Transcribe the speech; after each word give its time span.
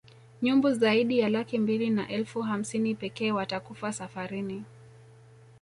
Nyumbu 0.41 0.71
zaidi 0.73 1.19
ya 1.19 1.29
laki 1.29 1.59
mbili 1.59 1.89
na 1.89 2.07
elfu 2.09 2.41
hamsini 2.41 2.95
pekee 2.95 3.31
watakufa 3.31 3.93
safarini 3.93 4.63